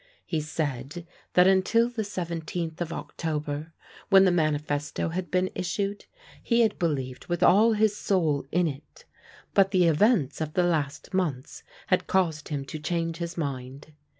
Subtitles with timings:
[0.25, 1.05] He said
[1.35, 3.71] that until the 17th of October,
[4.09, 6.05] when the Manifesto had been issued,
[6.41, 9.05] he had believed with all his soul in it;
[9.53, 13.93] but the events of the last months had caused him to change his mind.